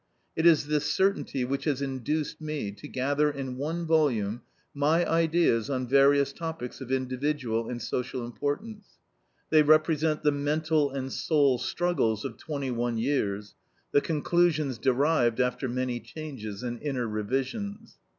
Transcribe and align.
It 0.35 0.47
is 0.47 0.65
this 0.65 0.91
certainty 0.91 1.45
which 1.45 1.65
has 1.65 1.79
induced 1.79 2.41
me 2.41 2.71
to 2.71 2.87
gather 2.87 3.29
in 3.29 3.55
one 3.57 3.85
volume 3.85 4.41
my 4.73 5.07
ideas 5.07 5.69
on 5.69 5.85
various 5.87 6.33
topics 6.33 6.81
of 6.81 6.91
individual 6.91 7.69
and 7.69 7.79
social 7.79 8.25
importance. 8.25 8.97
They 9.51 9.61
represent 9.61 10.23
the 10.23 10.31
mental 10.31 10.89
and 10.89 11.13
soul 11.13 11.59
struggles 11.59 12.25
of 12.25 12.37
twenty 12.37 12.71
one 12.71 12.97
years, 12.97 13.53
the 13.91 14.01
conclusions 14.01 14.79
derived 14.79 15.39
after 15.39 15.69
many 15.69 15.99
changes 15.99 16.63
and 16.63 16.81
inner 16.81 17.07
revisions. 17.07 17.99